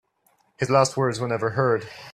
[0.57, 1.87] His last words were never heard.